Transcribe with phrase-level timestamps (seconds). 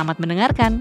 [0.00, 0.72] Selamat mendengarkan.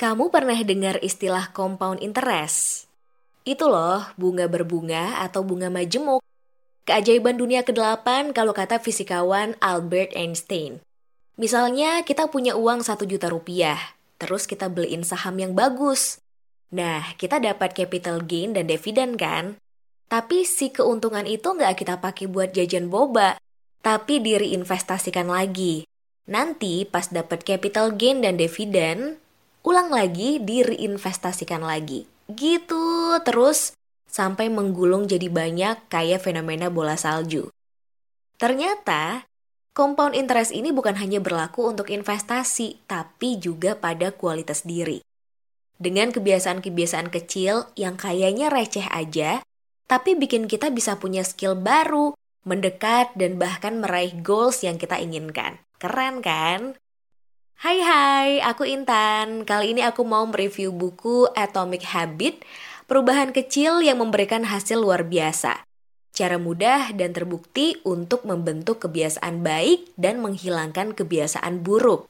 [0.00, 2.88] Kamu pernah dengar istilah compound interest?
[3.44, 6.24] Itu loh, bunga berbunga atau bunga majemuk.
[6.88, 10.80] Keajaiban dunia ke-8 kalau kata fisikawan Albert Einstein.
[11.36, 13.76] Misalnya kita punya uang 1 juta rupiah,
[14.16, 16.24] terus kita beliin saham yang bagus.
[16.72, 19.60] Nah, kita dapat capital gain dan dividen kan?
[20.08, 23.36] Tapi si keuntungan itu nggak kita pakai buat jajan boba,
[23.84, 25.84] tapi diri investasikan lagi.
[26.24, 29.20] Nanti pas dapat capital gain dan dividen,
[29.60, 32.08] ulang lagi diri investasikan lagi.
[32.32, 33.76] Gitu terus
[34.08, 37.52] sampai menggulung jadi banyak kayak fenomena bola salju.
[38.40, 39.28] Ternyata,
[39.76, 45.04] compound interest ini bukan hanya berlaku untuk investasi, tapi juga pada kualitas diri.
[45.76, 49.44] Dengan kebiasaan-kebiasaan kecil yang kayaknya receh aja,
[49.84, 55.58] tapi bikin kita bisa punya skill baru, mendekat, dan bahkan meraih goals yang kita inginkan.
[55.80, 56.78] Keren kan?
[57.58, 59.48] Hai hai, aku Intan.
[59.48, 62.44] Kali ini aku mau mereview buku Atomic Habit,
[62.84, 65.64] perubahan kecil yang memberikan hasil luar biasa.
[66.14, 72.06] Cara mudah dan terbukti untuk membentuk kebiasaan baik dan menghilangkan kebiasaan buruk.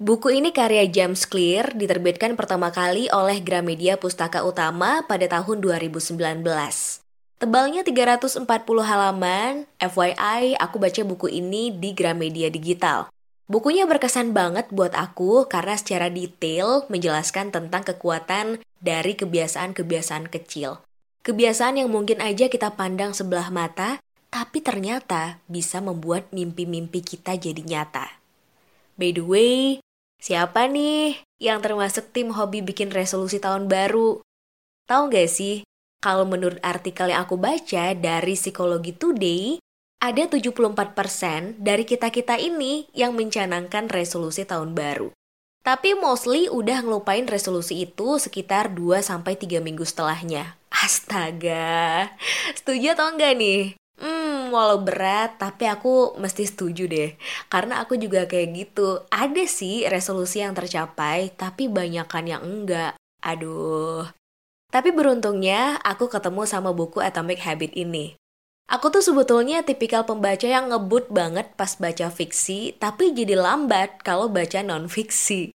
[0.00, 7.09] Buku ini karya James Clear diterbitkan pertama kali oleh Gramedia Pustaka Utama pada tahun 2019.
[7.40, 8.44] Tebalnya 340
[8.84, 13.08] halaman, FYI aku baca buku ini di Gramedia Digital.
[13.48, 20.84] Bukunya berkesan banget buat aku karena secara detail menjelaskan tentang kekuatan dari kebiasaan-kebiasaan kecil.
[21.24, 27.64] Kebiasaan yang mungkin aja kita pandang sebelah mata, tapi ternyata bisa membuat mimpi-mimpi kita jadi
[27.64, 28.20] nyata.
[29.00, 29.80] By the way,
[30.20, 34.20] siapa nih yang termasuk tim hobi bikin resolusi tahun baru?
[34.84, 35.64] Tahu gak sih,
[36.00, 39.60] kalau menurut artikel yang aku baca dari Psikologi Today,
[40.00, 45.12] ada 74% dari kita-kita ini yang mencanangkan resolusi tahun baru.
[45.60, 50.56] Tapi mostly udah ngelupain resolusi itu sekitar 2-3 minggu setelahnya.
[50.72, 52.08] Astaga,
[52.56, 53.76] setuju atau enggak nih?
[54.00, 57.12] Hmm, walau berat, tapi aku mesti setuju deh.
[57.52, 59.04] Karena aku juga kayak gitu.
[59.12, 62.96] Ada sih resolusi yang tercapai, tapi banyakan yang enggak.
[63.20, 64.08] Aduh,
[64.70, 68.14] tapi beruntungnya aku ketemu sama buku Atomic Habit ini.
[68.70, 74.30] Aku tuh sebetulnya tipikal pembaca yang ngebut banget pas baca fiksi, tapi jadi lambat kalau
[74.30, 75.50] baca non-fiksi.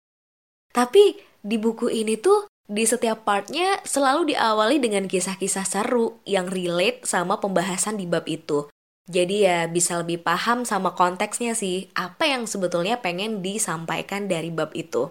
[0.70, 7.03] Tapi di buku ini tuh di setiap partnya selalu diawali dengan kisah-kisah seru yang relate
[7.03, 8.70] sama pembahasan di bab itu.
[9.10, 14.70] Jadi ya bisa lebih paham sama konteksnya sih, apa yang sebetulnya pengen disampaikan dari bab
[14.78, 15.10] itu.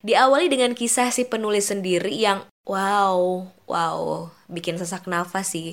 [0.00, 5.72] Diawali dengan kisah si penulis sendiri yang Wow, wow, bikin sesak nafas sih.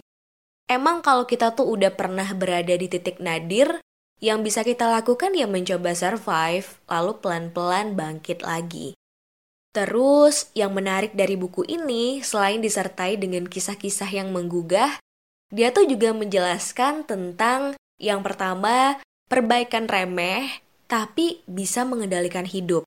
[0.66, 3.84] Emang kalau kita tuh udah pernah berada di titik nadir,
[4.18, 8.98] yang bisa kita lakukan ya mencoba survive, lalu pelan-pelan bangkit lagi.
[9.76, 14.98] Terus, yang menarik dari buku ini, selain disertai dengan kisah-kisah yang menggugah,
[15.54, 18.98] dia tuh juga menjelaskan tentang yang pertama,
[19.30, 20.50] perbaikan remeh,
[20.90, 22.87] tapi bisa mengendalikan hidup.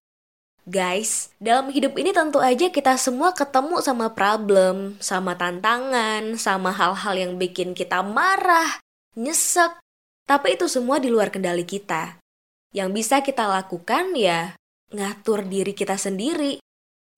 [0.71, 7.19] Guys, dalam hidup ini tentu aja kita semua ketemu sama problem, sama tantangan, sama hal-hal
[7.19, 8.79] yang bikin kita marah,
[9.19, 9.83] nyesek.
[10.31, 12.23] Tapi itu semua di luar kendali kita.
[12.71, 14.55] Yang bisa kita lakukan ya
[14.95, 16.63] ngatur diri kita sendiri.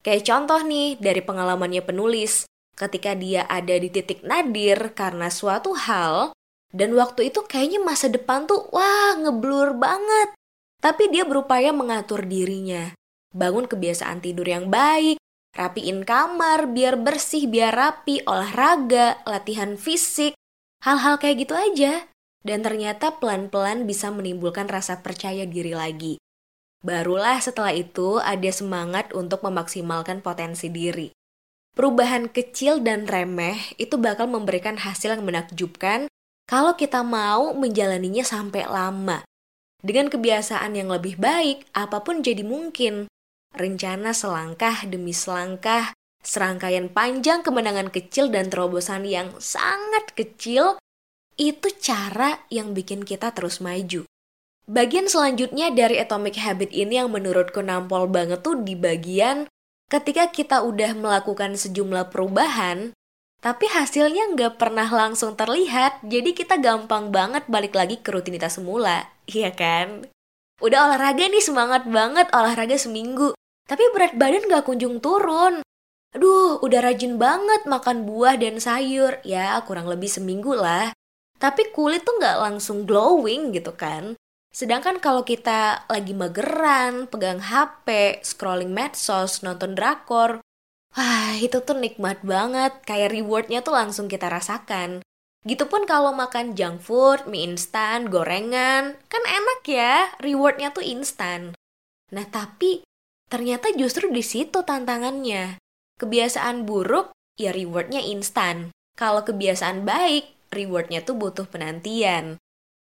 [0.00, 6.32] Kayak contoh nih dari pengalamannya penulis, ketika dia ada di titik nadir karena suatu hal,
[6.72, 10.32] dan waktu itu kayaknya masa depan tuh wah ngeblur banget.
[10.80, 12.96] Tapi dia berupaya mengatur dirinya
[13.32, 15.20] bangun kebiasaan tidur yang baik,
[15.56, 20.36] rapiin kamar biar bersih, biar rapi, olahraga, latihan fisik,
[20.84, 21.92] hal-hal kayak gitu aja.
[22.42, 26.18] Dan ternyata pelan-pelan bisa menimbulkan rasa percaya diri lagi.
[26.82, 31.14] Barulah setelah itu ada semangat untuk memaksimalkan potensi diri.
[31.72, 36.10] Perubahan kecil dan remeh itu bakal memberikan hasil yang menakjubkan
[36.50, 39.22] kalau kita mau menjalaninya sampai lama.
[39.78, 43.06] Dengan kebiasaan yang lebih baik, apa pun jadi mungkin
[43.52, 50.76] rencana selangkah demi selangkah, serangkaian panjang kemenangan kecil dan terobosan yang sangat kecil,
[51.40, 54.04] itu cara yang bikin kita terus maju.
[54.68, 59.50] Bagian selanjutnya dari Atomic Habit ini yang menurutku nampol banget tuh di bagian
[59.90, 62.94] ketika kita udah melakukan sejumlah perubahan,
[63.42, 69.10] tapi hasilnya nggak pernah langsung terlihat, jadi kita gampang banget balik lagi ke rutinitas semula,
[69.26, 70.06] iya kan?
[70.62, 73.34] Udah olahraga nih semangat banget olahraga seminggu,
[73.66, 75.62] tapi berat badan nggak kunjung turun.
[76.12, 80.92] Aduh, udah rajin banget makan buah dan sayur, ya kurang lebih seminggu lah.
[81.40, 84.14] Tapi kulit tuh nggak langsung glowing gitu kan.
[84.52, 90.44] Sedangkan kalau kita lagi mageran, pegang HP, scrolling medsos, nonton drakor,
[90.92, 95.00] wah itu tuh nikmat banget, kayak rewardnya tuh langsung kita rasakan.
[95.48, 101.56] Gitu pun kalau makan junk food, mie instan, gorengan, kan enak ya, rewardnya tuh instan.
[102.12, 102.84] Nah tapi
[103.32, 105.56] ternyata justru di situ tantangannya.
[105.96, 108.68] Kebiasaan buruk, ya rewardnya instan.
[108.92, 112.36] Kalau kebiasaan baik, rewardnya tuh butuh penantian.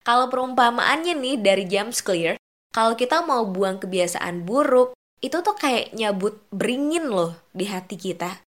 [0.01, 2.41] Kalau perumpamaannya nih dari James Clear,
[2.73, 8.41] kalau kita mau buang kebiasaan buruk, itu tuh kayak nyabut beringin loh di hati kita.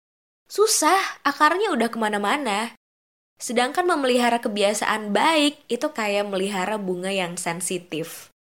[0.47, 2.71] Susah, akarnya udah ke mana-mana.
[3.35, 8.31] Sedangkan memelihara kebiasaan baik itu kayak melihara bunga yang sensitif.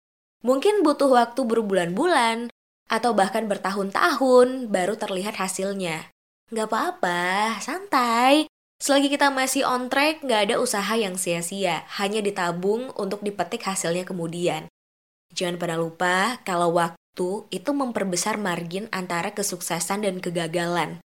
[0.46, 2.52] Mungkin butuh waktu berbulan-bulan,
[2.90, 6.10] atau bahkan bertahun-tahun baru terlihat hasilnya.
[6.50, 8.50] Gak apa-apa, santai.
[8.82, 14.08] Selagi kita masih on track, nggak ada usaha yang sia-sia, hanya ditabung untuk dipetik hasilnya
[14.08, 14.72] kemudian.
[15.36, 20.98] Jangan pernah lupa kalau waktu itu memperbesar margin antara kesuksesan dan kegagalan.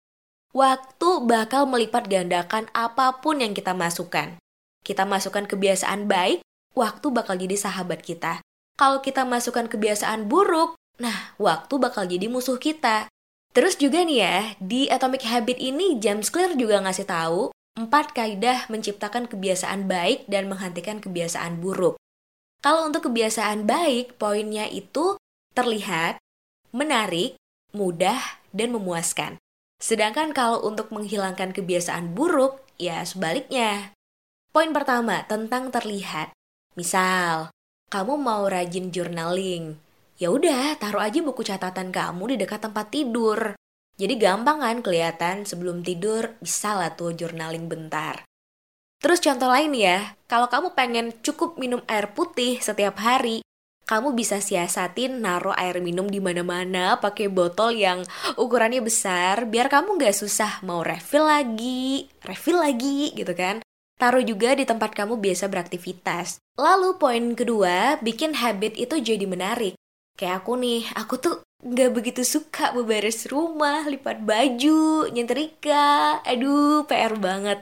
[0.56, 4.40] Waktu bakal melipat gandakan apa pun yang kita masukkan.
[4.88, 6.40] Kita masukkan kebiasaan baik,
[6.80, 8.40] waktu bakal jadi sahabat kita.
[8.80, 13.08] Kalau kita masukkan kebiasaan buruk, nah waktu bakal jadi musuh kita.
[13.56, 18.72] Terus juga nih ya, di Atomic Habit ini James Clear juga ngasih tahu Empat kaidah
[18.72, 22.00] menciptakan kebiasaan baik dan menghentikan kebiasaan buruk.
[22.64, 25.20] Kalau untuk kebiasaan baik, poinnya itu
[25.52, 26.16] terlihat,
[26.72, 27.36] menarik,
[27.76, 29.36] mudah, dan memuaskan.
[29.84, 33.92] Sedangkan kalau untuk menghilangkan kebiasaan buruk, ya sebaliknya.
[34.56, 36.32] Poin pertama tentang terlihat.
[36.80, 37.52] Misal,
[37.92, 39.76] kamu mau rajin journaling.
[40.16, 43.52] Ya udah, taruh aja buku catatan kamu di dekat tempat tidur.
[44.00, 48.24] Jadi gampang kan kelihatan sebelum tidur bisa lah tuh journaling bentar.
[49.04, 53.44] Terus contoh lain ya, kalau kamu pengen cukup minum air putih setiap hari,
[53.86, 58.02] kamu bisa siasatin naruh air minum di mana-mana pakai botol yang
[58.40, 63.60] ukurannya besar biar kamu nggak susah mau refill lagi, refill lagi gitu kan.
[64.00, 66.40] Taruh juga di tempat kamu biasa beraktivitas.
[66.56, 69.76] Lalu poin kedua, bikin habit itu jadi menarik.
[70.16, 76.24] Kayak aku nih, aku tuh nggak begitu suka beberes rumah, lipat baju, nyetrika.
[76.24, 77.60] Aduh, PR banget.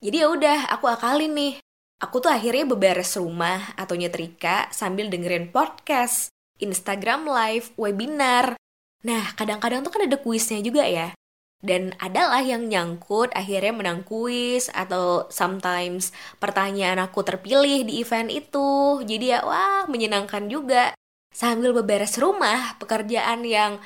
[0.00, 1.54] Jadi ya udah, aku akalin nih.
[2.00, 8.56] Aku tuh akhirnya beberes rumah atau nyetrika sambil dengerin podcast, Instagram live, webinar.
[9.04, 11.12] Nah, kadang-kadang tuh kan ada kuisnya juga ya.
[11.60, 19.04] Dan adalah yang nyangkut akhirnya menang kuis atau sometimes pertanyaan aku terpilih di event itu.
[19.04, 20.96] Jadi ya wah menyenangkan juga
[21.30, 23.78] sambil beberes rumah, pekerjaan yang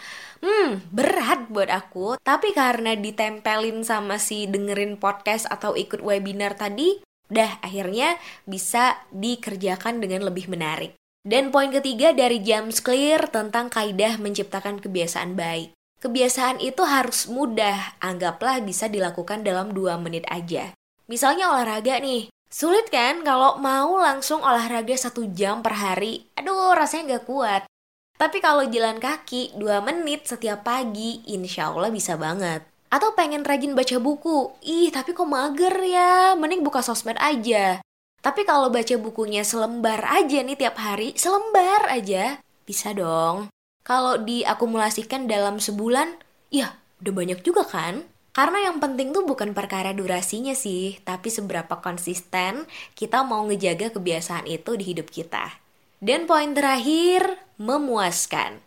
[0.45, 7.01] hmm berat buat aku, tapi karena ditempelin sama si dengerin podcast atau ikut webinar tadi,
[7.33, 10.93] dah akhirnya bisa dikerjakan dengan lebih menarik.
[11.25, 15.73] Dan poin ketiga dari James Clear tentang kaidah menciptakan kebiasaan baik.
[16.05, 20.77] Kebiasaan itu harus mudah, anggaplah bisa dilakukan dalam 2 menit aja.
[21.09, 26.31] Misalnya olahraga nih, Sulit kan kalau mau langsung olahraga satu jam per hari?
[26.39, 27.67] Aduh, rasanya nggak kuat.
[28.15, 32.63] Tapi kalau jalan kaki 2 menit setiap pagi, insya Allah bisa banget.
[32.95, 37.83] Atau pengen rajin baca buku, ih tapi kok mager ya, mending buka sosmed aja.
[38.23, 43.51] Tapi kalau baca bukunya selembar aja nih tiap hari, selembar aja, bisa dong.
[43.83, 46.23] Kalau diakumulasikan dalam sebulan,
[46.55, 48.07] ya udah banyak juga kan?
[48.35, 52.67] Karena yang penting tuh bukan perkara durasinya sih, tapi seberapa konsisten
[52.99, 55.63] kita mau ngejaga kebiasaan itu di hidup kita.
[56.03, 58.59] Dan poin terakhir, memuaskan.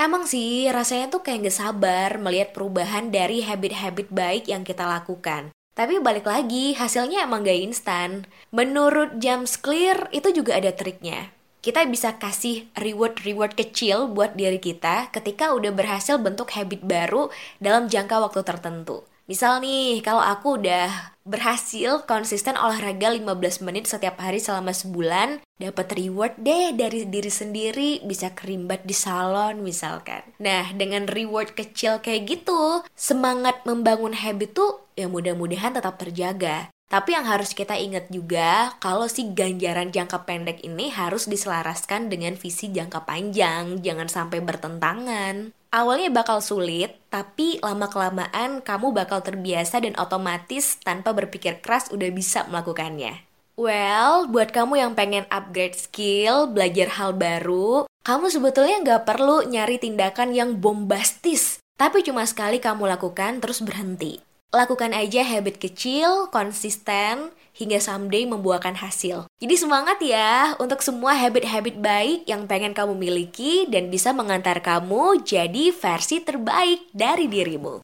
[0.00, 5.52] Emang sih rasanya tuh kayak gak sabar melihat perubahan dari habit-habit baik yang kita lakukan.
[5.76, 8.24] Tapi balik lagi, hasilnya emang gak instan.
[8.48, 11.28] Menurut James Clear, itu juga ada triknya
[11.60, 17.28] kita bisa kasih reward-reward kecil buat diri kita ketika udah berhasil bentuk habit baru
[17.60, 19.04] dalam jangka waktu tertentu.
[19.30, 25.86] Misal nih, kalau aku udah berhasil konsisten olahraga 15 menit setiap hari selama sebulan, dapat
[25.94, 30.26] reward deh dari diri sendiri, bisa kerimbat di salon misalkan.
[30.42, 36.66] Nah, dengan reward kecil kayak gitu, semangat membangun habit tuh ya mudah-mudahan tetap terjaga.
[36.90, 42.34] Tapi yang harus kita ingat juga, kalau si ganjaran jangka pendek ini harus diselaraskan dengan
[42.34, 45.54] visi jangka panjang, jangan sampai bertentangan.
[45.70, 52.42] Awalnya bakal sulit, tapi lama-kelamaan kamu bakal terbiasa dan otomatis tanpa berpikir keras udah bisa
[52.50, 53.22] melakukannya.
[53.54, 59.78] Well, buat kamu yang pengen upgrade skill, belajar hal baru, kamu sebetulnya nggak perlu nyari
[59.78, 64.18] tindakan yang bombastis, tapi cuma sekali kamu lakukan terus berhenti.
[64.50, 69.30] Lakukan aja habit kecil, konsisten, hingga someday membuahkan hasil.
[69.38, 75.22] Jadi semangat ya untuk semua habit-habit baik yang pengen kamu miliki dan bisa mengantar kamu
[75.22, 77.78] jadi versi terbaik dari dirimu.